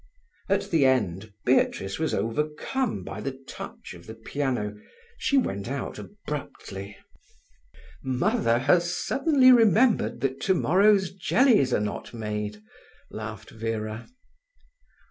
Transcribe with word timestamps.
At 0.49 0.71
the 0.71 0.83
end 0.87 1.31
Beatrice 1.45 1.99
was 1.99 2.11
overcome 2.11 3.03
by 3.03 3.21
the 3.21 3.39
touch 3.47 3.93
of 3.93 4.07
the 4.07 4.15
piano. 4.15 4.75
She 5.19 5.37
went 5.37 5.67
out 5.69 5.99
abruptly. 5.99 6.97
"Mother 8.01 8.57
has 8.57 8.97
suddenly 8.97 9.51
remembered 9.51 10.21
that 10.21 10.41
tomorrow's 10.41 11.11
jellies 11.13 11.71
are 11.71 11.79
not 11.79 12.15
made," 12.15 12.63
laughed 13.11 13.51
Vera. 13.51 14.07